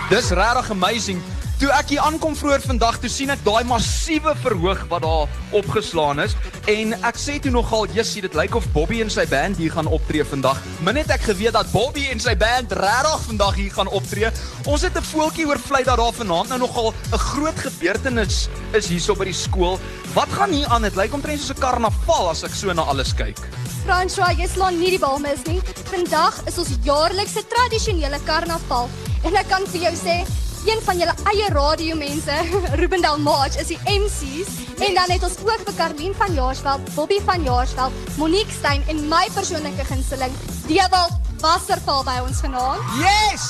Dis 0.10 0.30
regtig 0.30 0.70
amazing. 0.70 1.22
Toe 1.66 1.74
ek 1.74 1.96
hier 1.96 2.04
aankom 2.06 2.36
vroeër 2.38 2.62
vandag, 2.62 3.00
toe 3.02 3.10
sien 3.10 3.32
ek 3.34 3.40
daai 3.42 3.64
massiewe 3.66 4.36
verhoog 4.44 4.84
wat 4.92 5.02
daar 5.02 5.32
opgeslaan 5.58 6.22
is 6.22 6.36
en 6.70 6.94
ek 7.10 7.18
sê 7.18 7.40
toe 7.42 7.50
nogal, 7.50 7.88
"Jessie, 7.90 8.22
dit 8.22 8.36
lyk 8.38 8.54
of 8.54 8.68
Bobby 8.70 9.02
en 9.02 9.10
sy 9.10 9.26
band 9.26 9.58
hier 9.58 9.72
gaan 9.74 9.88
optree 9.88 10.22
vandag." 10.24 10.62
Min 10.86 10.96
het 10.96 11.10
ek 11.10 11.26
geweet 11.26 11.54
dat 11.58 11.72
Bobby 11.72 12.06
en 12.12 12.20
sy 12.20 12.36
band 12.38 12.72
regtig 12.72 13.26
vandag 13.26 13.56
hier 13.56 13.72
gaan 13.72 13.88
optree. 13.88 14.30
Ons 14.66 14.82
het 14.84 14.96
'n 14.96 15.02
voeltjie 15.02 15.48
oorvlei 15.48 15.84
dat 15.84 15.98
daar 15.98 16.14
vanaand 16.14 16.50
nou 16.50 16.60
nogal 16.60 16.94
'n 17.12 17.18
groot 17.18 17.58
gebeurtenis 17.58 18.48
is 18.74 18.88
hierso 18.88 19.16
by 19.16 19.26
die 19.26 19.34
skool. 19.34 19.80
Wat 20.14 20.30
gaan 20.30 20.52
hier 20.52 20.68
aan? 20.68 20.84
Dit 20.84 20.96
lyk 20.96 21.14
omtrent 21.14 21.40
soos 21.40 21.58
'n 21.58 21.60
karnaval 21.60 22.30
as 22.30 22.44
ek 22.44 22.54
so 22.54 22.74
na 22.74 22.84
alles 22.84 23.14
kyk. 23.16 23.40
François, 23.88 24.38
jy 24.38 24.48
slaan 24.48 24.80
nie 24.80 24.90
die 24.92 25.00
bal 25.00 25.18
mis 25.18 25.44
nie. 25.46 25.62
Vandag 25.90 26.46
is 26.46 26.58
ons 26.60 26.78
jaarlikse 26.84 27.42
tradisionele 27.48 28.20
karnaval 28.24 28.88
en 29.24 29.36
ek 29.36 29.50
kan 29.50 29.66
vir 29.66 29.82
jou 29.82 29.96
sê 29.96 30.45
een 30.66 30.82
van 30.82 30.98
julle 30.98 31.14
eie 31.32 31.50
radiomense, 31.54 32.36
Rubendal 32.80 33.20
March, 33.20 33.58
is 33.62 33.68
die 33.68 33.80
MC's 33.86 34.64
en 34.82 34.94
dan 34.98 35.12
het 35.14 35.24
ons 35.24 35.38
ook 35.46 35.62
vir 35.66 35.76
Karlien 35.78 36.16
van 36.18 36.34
Jaarsveld, 36.34 36.94
Bobby 36.96 37.20
van 37.26 37.44
Jaarsveld, 37.44 38.18
Monique 38.18 38.52
Stein 38.52 38.84
en 38.88 39.08
my 39.08 39.28
persoonlike 39.34 39.86
gunsteling, 39.86 40.34
Dewald 40.68 41.14
Wasserval 41.44 42.04
by 42.08 42.18
ons 42.26 42.42
vanaand. 42.42 42.82
Yes! 43.00 43.46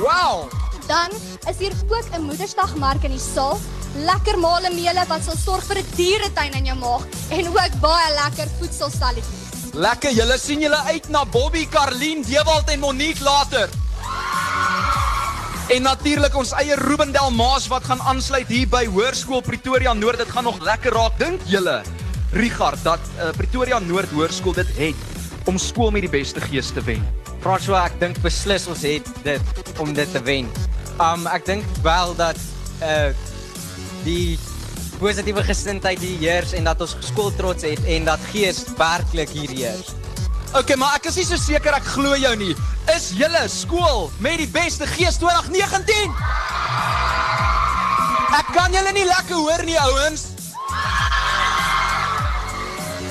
Wow! 0.00 0.48
Dan 0.88 1.12
is 1.50 1.58
hier 1.58 1.72
ook 1.88 2.06
'n 2.16 2.22
Moedersdagmark 2.22 3.02
in 3.04 3.10
die 3.10 3.26
saal. 3.34 3.58
Lekker 3.94 4.38
male 4.38 4.70
meele 4.70 5.04
wat 5.08 5.24
sal 5.24 5.36
sorg 5.36 5.64
vir 5.64 5.78
'n 5.78 5.90
dieretuin 5.96 6.52
in 6.52 6.64
jou 6.64 6.78
maag 6.78 7.04
en 7.28 7.48
ook 7.48 7.80
baie 7.80 8.14
lekker 8.14 8.48
voedselstalletjies. 8.58 9.72
Lekker, 9.72 10.12
julle 10.12 10.38
sien 10.38 10.60
julle 10.60 10.76
uit 10.76 11.08
na 11.08 11.24
Bobby, 11.24 11.66
Karlien, 11.68 12.22
Dewald 12.22 12.68
en 12.68 12.80
Monique 12.80 13.20
later. 13.20 13.68
En 15.68 15.84
natuurlik 15.84 16.32
ons 16.32 16.54
eie 16.56 16.72
Ruben 16.80 17.10
Delmaas 17.12 17.66
wat 17.68 17.84
gaan 17.84 18.00
aansluit 18.08 18.48
hier 18.48 18.68
by 18.72 18.86
Hoërskool 18.88 19.42
Pretoria 19.44 19.92
Noord. 19.92 20.22
Dit 20.22 20.30
gaan 20.32 20.46
nog 20.48 20.62
lekker 20.64 20.94
raak. 20.96 21.18
Dink 21.20 21.44
julle, 21.44 21.82
Richard, 22.32 22.80
dat 22.86 23.04
uh, 23.18 23.28
Pretoria 23.36 23.76
Noord 23.84 24.08
Hoërskool 24.16 24.56
dit 24.56 24.70
het 24.78 25.44
om 25.44 25.60
skool 25.60 25.92
met 25.92 26.06
die 26.06 26.12
beste 26.12 26.40
gees 26.40 26.72
te 26.72 26.80
wen? 26.88 27.04
François, 27.44 27.82
ek 27.84 28.00
dink 28.00 28.16
beslis 28.24 28.64
ons 28.72 28.86
het 28.88 29.12
dit 29.28 29.62
om 29.84 29.92
dit 29.92 30.08
te 30.16 30.24
wen. 30.24 30.48
Um 31.04 31.28
ek 31.28 31.44
dink 31.52 31.68
wel 31.84 32.16
dat 32.16 32.40
uh 32.80 33.12
die 34.08 34.38
positiewe 35.02 35.42
gesindheid 35.44 36.00
hier 36.00 36.20
heers 36.22 36.56
en 36.56 36.64
dat 36.64 36.80
ons 36.80 36.96
skool 37.10 37.28
trots 37.36 37.66
het 37.66 37.82
en 37.84 38.08
dat 38.08 38.30
gees 38.32 38.64
werklik 38.78 39.36
hier 39.36 39.52
heers. 39.52 39.97
Okay, 40.56 40.76
maar 40.80 40.94
ek 40.96 41.10
is 41.10 41.18
nie 41.20 41.26
so 41.28 41.36
seker 41.36 41.74
ek 41.76 41.84
glo 41.92 42.14
jou 42.16 42.32
nie. 42.40 42.54
Is 42.94 43.10
julle 43.18 43.42
skool 43.52 44.08
met 44.24 44.40
die 44.40 44.48
beste 44.48 44.88
gees 44.88 45.18
2019? 45.20 46.14
Ek 48.38 48.48
kan 48.56 48.72
julle 48.72 48.94
nie 48.96 49.04
lekker 49.08 49.36
hoor 49.36 49.64
nie, 49.68 49.76
ouens. 49.76 50.37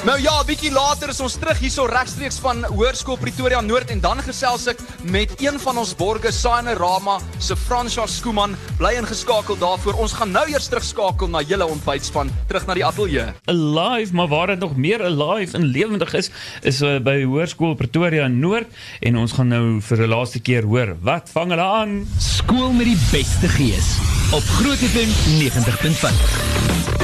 Nou 0.07 0.21
ja, 0.21 0.39
'n 0.39 0.45
bietjie 0.45 0.71
later 0.71 1.09
is 1.09 1.19
ons 1.19 1.35
terug 1.35 1.59
hierso 1.59 1.85
regstreeks 1.85 2.37
van 2.39 2.63
Hoërskool 2.63 3.17
Pretoria 3.19 3.61
Noord 3.61 3.89
en 3.91 3.99
dan 3.99 4.21
gesels 4.23 4.67
ek 4.67 4.79
met 5.03 5.33
een 5.41 5.59
van 5.59 5.77
ons 5.77 5.95
borgers, 5.95 6.39
Saine 6.39 6.73
Rama, 6.73 7.19
se 7.37 7.55
Fransja 7.55 8.05
Skooman, 8.07 8.55
bly 8.77 8.93
ingeskakel 8.95 9.57
daarvoor. 9.57 9.93
Ons 9.99 10.13
gaan 10.13 10.31
nou 10.31 10.47
eers 10.47 10.67
terugskakel 10.67 11.27
na 11.27 11.41
julle 11.41 11.67
ontbytspan, 11.67 12.31
terug 12.47 12.65
na 12.67 12.73
die 12.73 12.85
ateljee. 12.85 13.25
Alive, 13.45 14.13
maar 14.13 14.27
waar 14.27 14.47
dit 14.47 14.59
nog 14.59 14.75
meer 14.77 15.03
alive 15.03 15.57
en 15.57 15.63
lewendig 15.63 16.13
is, 16.13 16.29
is 16.61 16.81
uh, 16.81 16.99
by 16.99 17.23
Hoërskool 17.23 17.75
Pretoria 17.75 18.27
Noord 18.27 18.67
en 19.01 19.17
ons 19.17 19.31
gaan 19.31 19.47
nou 19.47 19.81
vir 19.81 19.97
'n 19.97 20.09
laaste 20.09 20.39
keer 20.39 20.63
hoor 20.63 20.95
wat 21.01 21.29
vang 21.33 21.49
hulle 21.49 21.67
aan. 21.83 22.07
Skool 22.17 22.71
met 22.71 22.85
die 22.85 23.01
beste 23.11 23.47
gees 23.47 23.99
op 24.31 24.43
Groot 24.55 24.79
FM 24.79 25.11
90.5. 25.43 26.95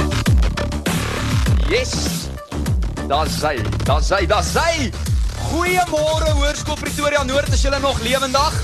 Yes. 1.68 2.23
Hy. 3.14 3.60
Daar's 3.86 4.10
hy. 4.10 4.88
Goeiemôre 5.46 6.32
Hoërskool 6.34 6.74
Pretoria 6.80 7.22
Noord, 7.22 7.52
is 7.54 7.60
julle 7.62 7.78
nog 7.78 8.00
lewendig? 8.02 8.56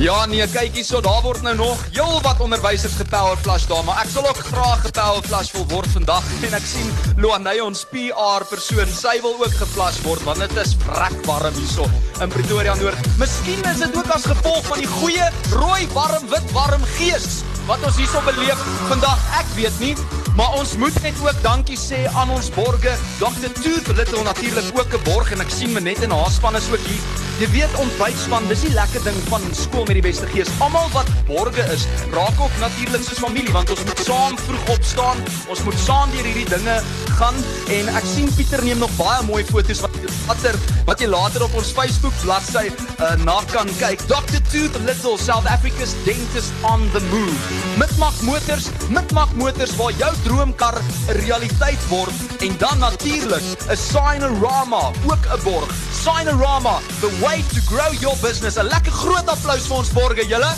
Ja 0.00 0.22
nee, 0.24 0.46
kyk 0.48 0.78
hierso, 0.78 1.02
daar 1.04 1.20
word 1.20 1.44
nou 1.44 1.52
nog 1.58 1.82
heel 1.92 2.16
wat 2.24 2.40
onderwysers 2.40 2.96
gepower 2.96 3.36
flash 3.44 3.66
daar, 3.68 3.84
maar 3.84 4.00
ek 4.00 4.08
sal 4.14 4.24
ook 4.24 4.40
graag 4.46 4.80
gepower 4.86 5.20
flash 5.26 5.52
wil 5.52 5.68
word 5.74 5.90
vandag 5.92 6.32
en 6.48 6.56
ek 6.56 6.64
sien 6.70 6.88
Luanay 7.20 7.60
ons 7.60 7.84
PR 7.92 8.48
persoon, 8.48 8.88
sy 8.88 9.18
wil 9.20 9.36
ook 9.44 9.52
geflash 9.60 10.00
word 10.06 10.24
want 10.24 10.40
dit 10.46 10.56
is 10.64 10.72
vrek 10.86 11.20
warm 11.28 11.60
hierso 11.60 11.90
in 12.24 12.32
Pretoria 12.32 12.72
Noord. 12.80 13.12
Miskien 13.20 13.60
is 13.68 13.84
dit 13.84 14.00
ook 14.00 14.10
as 14.16 14.24
gevolg 14.32 14.64
van 14.72 14.80
die 14.80 14.90
goeie 14.96 15.28
rooi, 15.58 15.84
warm, 15.92 16.24
wit, 16.32 16.50
warm 16.56 16.88
gees 16.96 17.42
wat 17.68 17.84
ons 17.84 18.00
hierso 18.00 18.24
beleef 18.24 18.66
vandag. 18.88 19.20
Ek 19.44 19.56
weet 19.60 19.76
nie, 19.84 19.94
maar 20.36 20.52
ons 20.58 20.76
moet 20.76 21.02
net 21.02 21.18
ook 21.22 21.42
dankie 21.42 21.78
sê 21.78 22.04
aan 22.14 22.30
ons 22.30 22.50
borge. 22.54 22.94
Dr. 23.18 23.50
Tooth 23.62 23.90
Little 23.96 24.22
natuurlik 24.22 24.78
ook 24.78 24.94
'n 24.94 25.04
borg 25.04 25.32
en 25.32 25.40
ek 25.40 25.50
sien 25.50 25.72
my 25.72 25.80
net 25.80 26.02
in 26.02 26.10
haar 26.10 26.30
span 26.30 26.56
is 26.56 26.70
ook 26.72 26.86
hier. 26.86 27.02
Jy 27.38 27.48
weet 27.50 27.74
ontbytspan, 27.80 28.48
dis 28.48 28.60
die 28.60 28.72
lekker 28.72 29.02
ding 29.02 29.16
van 29.28 29.42
skool 29.54 29.84
met 29.84 29.94
die 29.98 30.02
beste 30.02 30.26
gees. 30.26 30.48
Almal 30.58 30.88
wat 30.92 31.08
borge 31.26 31.64
is, 31.72 31.86
raak 32.12 32.40
ook 32.40 32.56
natuurlik 32.60 33.02
soos 33.02 33.18
familie 33.18 33.52
want 33.52 33.70
ons 33.70 33.84
moet 33.84 34.00
saam 34.04 34.38
vroeg 34.38 34.68
opstaan. 34.68 35.16
Ons 35.48 35.62
moet 35.62 35.78
saam 35.78 36.10
deur 36.10 36.24
hierdie 36.24 36.48
dinge 36.48 36.82
gaan 37.18 37.34
en 37.68 37.88
ek 37.88 38.04
sien 38.14 38.34
Pieter 38.34 38.64
neem 38.64 38.78
nog 38.78 38.96
baie 38.96 39.22
mooi 39.22 39.44
foto's 39.44 39.80
wat 39.80 39.90
later 40.28 40.56
wat 40.86 41.00
jy 41.00 41.08
later 41.10 41.44
op 41.44 41.54
ons 41.54 41.70
Facebook 41.74 42.14
bladsy 42.22 42.68
uh, 42.68 43.14
na 43.24 43.38
kan 43.52 43.68
kyk. 43.78 44.00
Dr. 44.10 44.40
Tooth 44.50 44.78
Little, 44.86 45.18
South 45.18 45.46
Africa's 45.46 45.94
dentist 46.04 46.52
on 46.62 46.88
the 46.92 47.00
move. 47.10 47.38
Mitmak 47.78 48.16
Motors, 48.26 48.70
Mitmak 48.88 49.34
Motors 49.38 49.76
waar 49.76 49.92
jou 49.98 50.12
droomkar 50.24 50.76
'n 50.78 51.12
realiteit 51.24 51.88
word 51.88 52.12
en 52.38 52.54
dan 52.58 52.78
natuurlik 52.78 53.42
'n 53.68 53.76
Signorama, 53.76 54.90
ook 55.06 55.24
'n 55.26 55.42
borg. 55.42 55.70
Signorama, 56.04 56.78
the 57.00 57.18
way 57.20 57.44
to 57.54 57.60
grow 57.74 57.92
your 58.00 58.16
business. 58.20 58.56
'n 58.56 58.66
Lekker 58.66 58.92
groot 58.92 59.28
applous 59.28 59.66
vir 59.66 59.76
ons 59.76 59.92
borge, 59.92 60.26
julle. 60.26 60.52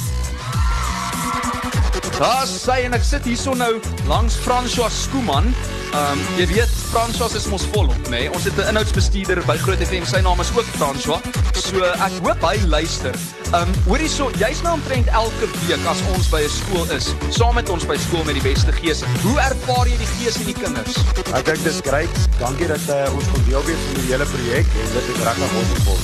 Daar 2.19 2.47
sê 2.47 2.85
en 2.85 2.93
ek 2.93 3.03
sit 3.03 3.25
hierso 3.25 3.55
nou 3.55 3.81
langs 4.07 4.35
François 4.35 4.93
Skooman. 5.03 5.55
Ehm 5.95 6.19
um, 6.19 6.23
jy 6.35 6.47
weet 6.51 6.71
François 6.91 7.35
is 7.39 7.45
mos 7.47 7.63
volop, 7.71 8.09
nê? 8.11 8.25
Nee? 8.25 8.31
Ons 8.35 8.45
het 8.49 8.57
'n 8.59 8.67
inhoudsbestuurder 8.73 9.45
by 9.47 9.55
Groot 9.63 9.79
FM. 9.79 10.03
Sy 10.05 10.21
naam 10.27 10.41
is 10.41 10.51
ook 10.57 10.67
François. 10.75 11.21
So 11.55 11.85
ek 11.87 12.15
hoop 12.25 12.43
hy 12.43 12.57
luister. 12.67 13.15
Ehm 13.53 13.63
um, 13.63 13.71
hoorie 13.87 14.09
so, 14.09 14.31
jy's 14.43 14.63
nou 14.67 14.75
omtrent 14.75 15.07
elke 15.07 15.47
week 15.69 15.87
as 15.87 16.03
ons 16.17 16.27
by 16.35 16.43
'n 16.43 16.51
skool 16.51 16.91
is, 16.97 17.15
saam 17.31 17.55
met 17.55 17.71
ons 17.71 17.87
by 17.87 17.97
skool 17.97 18.25
met 18.25 18.35
die 18.35 18.43
beste 18.43 18.73
gees. 18.73 19.05
Hoe 19.23 19.39
ervaar 19.39 19.87
jy 19.87 19.97
die 20.03 20.11
gees 20.19 20.35
en 20.35 20.45
die 20.51 20.59
kinders? 20.59 20.99
Ek 21.31 21.45
dink 21.45 21.63
dis 21.63 21.81
grait. 21.87 22.17
Dankie 22.43 22.67
dat 22.67 22.85
uh, 22.91 23.15
ons 23.15 23.31
kon 23.31 23.45
deel 23.47 23.65
wees 23.65 23.83
van 23.87 23.95
die 23.95 24.11
hele 24.11 24.27
projek 24.27 24.67
en 24.67 24.93
dit 24.99 25.15
is 25.15 25.23
regtig 25.23 25.51
wondervol. 25.55 25.99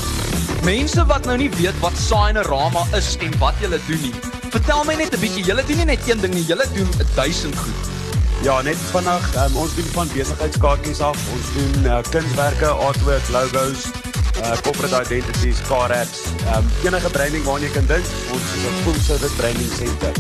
Mense 0.62 1.04
wat 1.06 1.24
nou 1.26 1.36
nie 1.36 1.50
weet 1.58 1.78
wat 1.80 1.98
Signorama 1.98 2.86
is 2.94 3.16
en 3.18 3.38
wat 3.38 3.54
julle 3.58 3.80
doen 3.90 4.02
nie. 4.06 4.14
Vertel 4.54 4.84
my 4.84 4.94
net 4.94 5.14
'n 5.14 5.20
bietjie. 5.20 5.44
Julle 5.44 5.66
doen 5.66 5.76
nie 5.82 5.90
net 5.96 6.06
een 6.06 6.20
ding 6.20 6.34
nie, 6.34 6.46
julle 6.46 6.66
doen 6.78 6.90
'n 6.94 7.10
duisend 7.14 7.58
goed. 7.58 7.99
Ja, 8.40 8.62
net 8.64 8.78
vinnig, 8.88 9.24
um, 9.36 9.56
ons 9.60 9.74
doen 9.76 9.88
van 9.92 10.08
besigheidskaartjies 10.14 11.00
af. 11.04 11.18
Ons 11.34 11.48
doen 11.56 11.74
uh, 11.84 11.98
kunswerke, 12.08 12.66
artwork, 12.66 13.28
logos, 13.28 13.84
uh, 14.40 14.56
corporate 14.64 15.00
identities, 15.04 15.60
car 15.68 15.92
apps, 15.92 16.18
um, 16.56 16.64
enige 16.84 17.10
branding 17.12 17.44
waarna 17.44 17.66
jy 17.68 17.72
kan 17.74 17.86
dink. 17.90 18.06
Ons 18.32 18.42
is 18.56 18.62
'n 18.64 18.66
full 18.86 19.00
service 19.04 19.34
branding 19.36 19.72
center. 19.76 20.12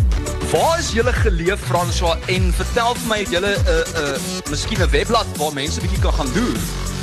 Waar 0.52 0.78
is 0.78 0.92
julle 0.92 1.12
geleef 1.12 1.60
François 1.70 2.16
en 2.26 2.52
vertel 2.52 2.94
vir 2.94 3.08
my 3.08 3.26
julle 3.30 3.54
'n 3.56 3.60
uh, 3.64 3.72
'n 3.72 3.76
uh, 4.04 4.10
miskien 4.50 4.80
'n 4.84 4.90
webblad 4.90 5.26
waar 5.40 5.52
mense 5.52 5.80
bietjie 5.80 6.00
kan 6.04 6.12
gaan 6.12 6.32
doen? 6.36 6.56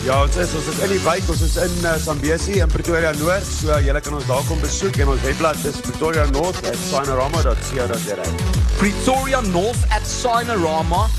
Ja, 0.06 0.22
ons 0.22 0.36
is 0.36 0.54
ons 0.54 0.68
is 0.70 0.78
in 0.86 0.90
die 0.90 1.02
wijk, 1.02 1.30
ons 1.30 1.42
is 1.42 1.56
in 1.56 1.72
uh, 1.82 1.96
Zambesi 1.98 2.60
in 2.62 2.68
Pretoria 2.70 3.12
Noord. 3.18 3.46
So 3.46 3.68
uh, 3.74 3.86
julle 3.86 4.02
kan 4.02 4.14
ons 4.14 4.26
daar 4.30 4.44
kom 4.46 4.60
besoek 4.62 4.98
en 5.02 5.08
ons 5.08 5.22
webblad 5.22 5.66
is 5.66 5.76
pretorianorth@signorama.co.za. 5.82 8.57
Pretoria 8.78 9.42
North 9.42 9.82
at 9.90 10.06
signorama.co.za. 10.06 11.10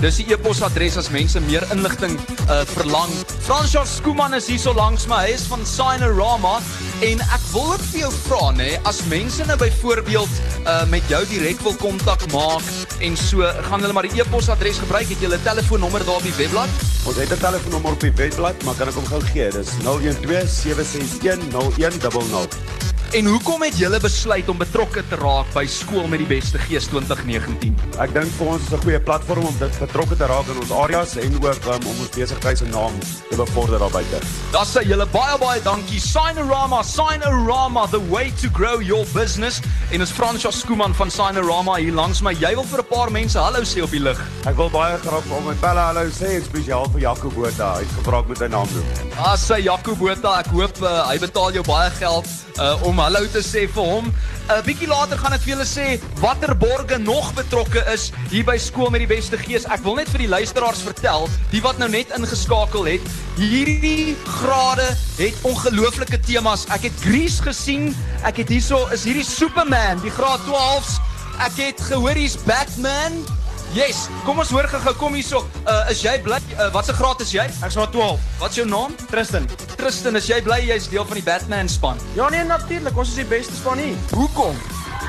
Dis 0.00 0.16
die 0.16 0.32
e-posadres 0.32 0.96
as 1.00 1.10
mense 1.12 1.40
meer 1.44 1.64
inligting 1.72 2.16
uh, 2.48 2.64
verlang. 2.74 3.10
François 3.44 3.86
Skooman 3.88 4.34
is 4.36 4.48
hier 4.52 4.60
so 4.60 4.72
langs 4.76 5.06
my. 5.08 5.22
Hy 5.24 5.32
is 5.36 5.46
van 5.48 5.64
Signorama 5.68 6.58
en 7.04 7.20
ek 7.24 7.44
wil 7.54 7.72
ook 7.72 7.84
vir 7.90 8.00
jou 8.02 8.12
vra 8.26 8.50
nê, 8.56 8.70
as 8.88 9.00
mense 9.12 9.44
nou 9.48 9.56
byvoorbeeld 9.60 10.32
uh, 10.64 10.84
met 10.92 11.04
jou 11.12 11.20
direk 11.32 11.60
wil 11.64 11.76
kontak 11.80 12.24
maak 12.32 12.64
en 13.00 13.16
so 13.16 13.44
gaan 13.68 13.80
hulle 13.80 13.96
maar 13.96 14.08
die 14.08 14.20
e-posadres 14.20 14.80
gebruik. 14.84 15.08
Het 15.08 15.20
jy 15.24 15.32
'n 15.36 15.42
telefoonnommer 15.44 16.04
daar 16.04 16.20
op 16.20 16.28
die 16.28 16.36
webblad? 16.36 16.68
Ons 17.08 17.16
het 17.16 17.32
'n 17.32 17.40
telefoonnommer 17.40 17.92
op 17.96 18.00
die 18.00 18.12
webblad, 18.12 18.56
maar 18.64 18.76
kan 18.76 18.88
ek 18.88 18.96
hom 19.00 19.08
gou 19.08 19.20
gee? 19.32 19.48
Dis 19.52 19.72
012 19.84 20.48
761 20.48 21.48
0100. 21.52 22.89
En 23.10 23.26
hoekom 23.26 23.62
het 23.62 23.74
julle 23.78 23.98
besluit 23.98 24.48
om 24.48 24.58
betrokke 24.58 25.02
te 25.10 25.16
raak 25.18 25.48
by 25.50 25.64
skool 25.66 26.04
met 26.06 26.20
die 26.22 26.28
beste 26.30 26.60
gees 26.62 26.84
2019? 26.92 27.72
Ek 27.98 28.12
dink 28.14 28.30
vir 28.36 28.50
ons 28.52 28.62
is 28.62 28.70
'n 28.70 28.82
goeie 28.84 29.00
platform 29.02 29.48
om 29.48 29.56
dit 29.58 29.78
betrokke 29.82 30.14
te 30.16 30.26
raak 30.30 30.46
in 30.46 30.60
ons 30.62 30.70
areas 30.70 31.16
en 31.16 31.34
ook 31.42 31.66
um, 31.74 31.86
om 31.90 31.98
ons 32.04 32.12
besigheid 32.14 32.58
se 32.58 32.68
naam 32.70 32.94
te 33.30 33.36
bevorder 33.36 33.78
daar 33.82 33.90
buite. 33.90 34.20
Daar 34.52 34.66
sê 34.66 34.86
julle 34.86 35.06
baie 35.06 35.38
baie 35.38 35.62
dankie. 35.62 35.98
Signorama, 35.98 36.82
Signorama, 36.82 37.88
the 37.90 38.00
way 38.10 38.30
to 38.30 38.48
grow 38.48 38.80
your 38.80 39.04
business. 39.12 39.60
En 39.90 40.00
is 40.00 40.10
Fransja 40.10 40.50
Skooman 40.50 40.94
van 40.94 41.10
Signorama 41.10 41.74
hier 41.82 41.92
langs 41.92 42.22
my. 42.22 42.32
Jy 42.32 42.54
wil 42.54 42.64
vir 42.64 42.78
'n 42.78 42.86
paar 42.94 43.10
mense 43.10 43.38
hallo 43.38 43.62
sê 43.62 43.82
op 43.82 43.90
die 43.90 44.00
lig. 44.00 44.20
Ek 44.46 44.56
wil 44.56 44.70
baie 44.70 44.96
graag 44.98 45.24
vir 45.26 45.42
my 45.42 45.54
pelle 45.54 45.80
hallo 45.80 46.06
sê 46.10 46.38
en 46.38 46.44
spesiaal 46.44 46.86
vir 46.92 47.00
Jaco 47.00 47.28
Botha. 47.30 47.74
Hy 47.74 47.82
het 47.82 47.92
gevra 47.98 48.18
ek 48.20 48.28
moet 48.28 48.38
sy 48.38 48.46
naam 48.46 48.68
noem. 48.70 48.86
Ah, 49.18 49.36
sê 49.36 49.58
Jaco 49.62 49.96
Botha, 49.96 50.38
ek 50.38 50.46
hoop 50.46 50.82
uh, 50.82 51.08
hy 51.08 51.18
betaal 51.18 51.52
jou 51.52 51.64
baie 51.64 51.90
geld 51.90 52.26
uh, 52.60 52.86
om 52.86 52.99
hallo 53.00 53.24
te 53.32 53.40
sê 53.40 53.64
vir 53.64 53.86
hom. 53.86 54.08
'n 54.10 54.52
uh, 54.52 54.60
Bietjie 54.66 54.88
later 54.90 55.16
gaan 55.16 55.32
ek 55.32 55.44
vir 55.44 55.54
julle 55.54 55.66
sê 55.68 55.86
watter 56.20 56.52
borge 56.58 56.98
nog 57.00 57.30
betrokke 57.38 57.80
is 57.92 58.10
hier 58.28 58.44
by 58.44 58.58
skool 58.60 58.90
met 58.92 59.00
die 59.04 59.08
beste 59.08 59.38
gees. 59.40 59.64
Ek 59.72 59.80
wil 59.86 59.96
net 60.00 60.10
vir 60.12 60.26
die 60.26 60.28
luisteraars 60.28 60.82
vertel, 60.84 61.28
die 61.52 61.62
wat 61.64 61.80
nou 61.80 61.88
net 61.88 62.12
ingeskakel 62.16 62.90
het, 62.90 63.10
hierdie 63.40 64.16
grade 64.40 64.88
het 65.16 65.44
ongelooflike 65.48 66.20
temas. 66.28 66.66
Ek 66.68 66.90
het 66.90 67.04
Grease 67.06 67.40
gesien. 67.46 67.94
Ek 68.28 68.42
het 68.42 68.52
hierso 68.52 68.84
is 68.92 69.06
hierdie 69.08 69.24
Superman, 69.24 70.02
die 70.04 70.12
graad 70.12 70.44
12s. 70.48 70.98
Ek 71.40 71.56
het 71.56 71.80
gehoor 71.88 72.18
hier's 72.20 72.36
Batman. 72.44 73.22
Yes, 73.70 74.08
kom 74.26 74.40
ons 74.42 74.50
hoor 74.50 74.66
gou-gou 74.66 74.92
kom 74.98 75.14
hierso. 75.14 75.44
Uh 75.62 75.92
is 75.92 76.00
jy 76.02 76.16
bly 76.24 76.40
uh, 76.56 76.64
wat 76.74 76.88
se 76.88 76.94
graad 76.98 77.20
is 77.22 77.30
jy? 77.30 77.44
Ek's 77.62 77.76
maar 77.78 77.90
12. 77.94 78.22
Wat 78.40 78.50
is 78.50 78.58
jou 78.58 78.64
naam? 78.66 78.96
Tristan. 79.12 79.44
Tristan, 79.78 80.16
is 80.18 80.26
jy 80.26 80.40
bly 80.42 80.56
jy's 80.66 80.88
deel 80.90 81.04
van 81.06 81.20
die 81.20 81.22
Batman 81.22 81.68
span? 81.70 82.00
Ja 82.18 82.26
nee, 82.34 82.42
natuurlik. 82.48 82.96
Ons 82.98 83.12
is 83.12 83.20
die 83.20 83.28
beste 83.30 83.54
span 83.54 83.78
hier. 83.78 83.94
Hoekom? 84.10 84.56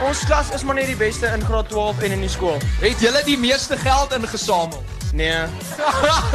Ons 0.06 0.22
klas 0.30 0.52
is 0.54 0.62
maar 0.62 0.78
net 0.78 0.92
die 0.92 0.98
beste 1.00 1.32
in 1.34 1.42
graad 1.48 1.72
12 1.74 2.04
en 2.06 2.14
in 2.20 2.22
die 2.22 2.30
skool. 2.30 2.62
Het 2.84 3.02
julle 3.02 3.24
die 3.26 3.38
meeste 3.42 3.78
geld 3.82 4.14
ingesamel? 4.14 4.84
Nee. 5.18 5.42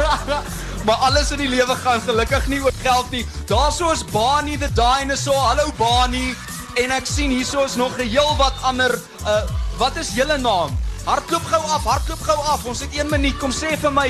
maar 0.87 1.05
alles 1.07 1.31
in 1.31 1.39
die 1.45 1.49
lewe 1.51 1.77
gaan 1.79 2.03
gelukkig 2.03 2.49
nie 2.51 2.59
oor 2.65 2.75
geld 2.81 3.07
nie. 3.15 3.23
Daarso 3.47 3.93
is 3.95 4.03
Barney 4.11 4.57
the 4.59 4.67
dinosaur. 4.75 5.39
Hallo 5.47 5.71
Barney. 5.79 6.35
En 6.75 6.91
ek 6.91 7.07
sien 7.07 7.31
hierso 7.31 7.63
is 7.63 7.79
nog 7.79 7.95
'n 7.95 8.11
heel 8.11 8.35
wat 8.35 8.59
ander 8.67 8.99
uh 9.23 9.47
wat 9.79 9.95
is 9.95 10.11
julle 10.11 10.37
naam? 10.41 10.75
Hardloop 11.07 11.45
gou 11.47 11.61
af, 11.71 11.83
hardloop 11.87 12.23
gou 12.27 12.37
af. 12.51 12.65
Ons 12.67 12.79
het 12.83 12.91
1 12.91 13.07
minuut. 13.09 13.35
Kom 13.39 13.51
sê 13.55 13.77
vir 13.79 13.93
my. 13.95 14.09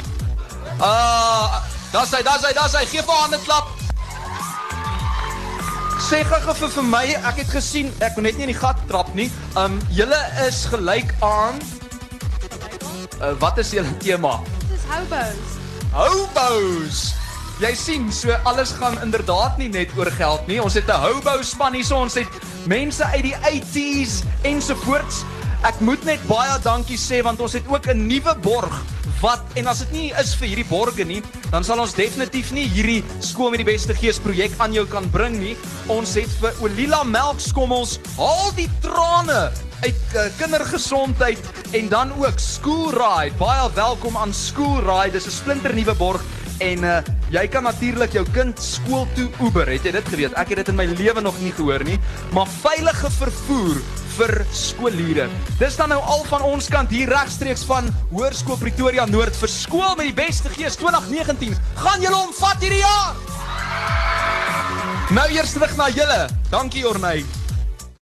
Uh 0.81 1.59
daar's 1.93 2.11
hy, 2.11 2.23
daar's 2.25 2.41
hy, 2.41 2.53
daar's 2.57 2.73
hy. 2.73 2.85
Geef 2.89 3.05
'n 3.05 3.19
hande 3.21 3.39
klap. 3.45 3.69
Sê 6.01 6.23
gou 6.25 6.53
vir, 6.53 6.69
vir 6.69 6.83
my, 6.83 7.05
ek 7.29 7.43
het 7.43 7.49
gesien, 7.53 7.93
ek 8.01 8.15
kon 8.15 8.23
net 8.23 8.37
nie 8.37 8.47
in 8.47 8.53
die 8.53 8.57
gat 8.57 8.81
trap 8.89 9.13
nie. 9.13 9.29
Um 9.55 9.77
julle 9.93 10.17
is 10.47 10.65
gelyk 10.65 11.13
aan 11.21 11.61
uh, 13.21 13.33
wat 13.39 13.57
is 13.57 13.71
julle 13.71 13.93
tema? 14.01 14.39
Dis 14.69 14.85
hobos. 14.89 15.55
Hobos. 15.93 17.13
Jy 17.61 17.73
sien, 17.75 18.11
so 18.13 18.33
alles 18.45 18.71
gaan 18.77 18.97
inderdaad 19.01 19.57
nie 19.57 19.69
net 19.69 19.93
oor 19.97 20.09
geld 20.17 20.47
nie. 20.47 20.61
Ons 20.61 20.73
het 20.73 20.89
'n 20.89 21.01
hobo 21.01 21.41
span 21.41 21.73
hier, 21.73 21.85
so 21.85 21.97
ons 21.97 22.13
het 22.13 22.29
mense 22.65 23.03
uit 23.03 23.23
die 23.23 23.37
80s 23.41 24.23
ensovoorts. 24.41 25.25
Ek 25.65 25.79
moet 25.81 26.03
net 26.05 26.21
baie 26.29 26.53
dankie 26.61 26.99
sê 27.01 27.23
want 27.25 27.41
ons 27.41 27.55
het 27.57 27.65
ook 27.65 27.87
'n 27.89 28.05
nuwe 28.07 28.33
borg 28.45 28.73
wat 29.21 29.41
en 29.57 29.67
as 29.67 29.79
dit 29.79 29.91
nie 29.91 30.13
is 30.21 30.35
vir 30.35 30.47
hierdie 30.47 30.69
borge 30.69 31.03
nie, 31.03 31.23
dan 31.49 31.63
sal 31.63 31.79
ons 31.79 31.93
definitief 31.93 32.51
nie 32.51 32.67
hierdie 32.69 33.03
skool 33.19 33.49
met 33.49 33.57
die 33.57 33.73
beste 33.73 33.95
gees 33.95 34.19
projek 34.19 34.53
aan 34.59 34.73
jou 34.73 34.85
kan 34.85 35.09
bring 35.09 35.39
nie. 35.39 35.57
Ons 35.87 36.13
het 36.13 36.29
vir 36.39 36.53
Olila 36.61 37.03
melkskommels 37.03 37.99
al 38.17 38.51
die 38.55 38.69
trane 38.81 39.51
uit 39.81 40.05
uh, 40.13 40.29
kindergesondheid 40.37 41.39
en 41.73 41.89
dan 41.89 42.13
ook 42.13 42.39
School 42.39 42.91
Ride. 42.91 43.35
Baie 43.37 43.69
welkom 43.73 44.17
aan 44.17 44.33
School 44.33 44.77
Ride. 44.85 45.17
Dis 45.17 45.25
'n 45.25 45.31
splinternuwe 45.31 45.95
borg 45.95 46.21
en 46.59 46.83
uh, 46.83 47.01
jy 47.31 47.47
kan 47.47 47.63
natuurlik 47.63 48.13
jou 48.13 48.25
kind 48.31 48.61
skool 48.61 49.07
toe 49.15 49.29
Uber. 49.41 49.65
Het 49.65 49.83
jy 49.83 49.91
dit 49.91 50.07
geweet? 50.07 50.33
Ek 50.33 50.49
het 50.49 50.57
dit 50.57 50.67
in 50.67 50.75
my 50.75 50.85
lewe 50.85 51.21
nog 51.21 51.39
nie 51.41 51.51
gehoor 51.51 51.83
nie, 51.83 51.99
maar 52.31 52.47
veilige 52.47 53.09
vervoer 53.09 53.81
vir 54.17 54.33
skooliere. 54.55 55.27
Dis 55.59 55.77
dan 55.77 55.91
nou 55.93 55.99
al 56.01 56.23
van 56.29 56.45
ons 56.47 56.67
kant 56.73 56.91
hier 56.93 57.09
regstreeks 57.11 57.65
van 57.69 57.89
Hoërskool 58.11 58.57
Pretoria 58.61 59.05
Noord 59.09 59.37
vir 59.37 59.51
skool 59.51 59.93
met 59.97 60.09
die 60.09 60.17
beste 60.17 60.49
gees 60.55 60.77
2019. 60.81 61.53
Gaan 61.77 62.01
julle 62.01 62.17
hom 62.17 62.33
vat 62.39 62.63
hierdie 62.63 62.81
jaar? 62.81 63.13
Nou 65.13 65.27
eers 65.31 65.53
terug 65.55 65.75
na 65.79 65.91
julle. 65.93 66.23
Dankie 66.51 66.87
Ornay. 66.87 67.23